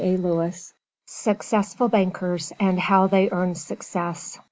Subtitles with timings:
[0.03, 0.67] "_[Illustration:
[1.05, 4.39] SUCCESSFUL BANKERS AND HOW THEY EARNED SUCCESS.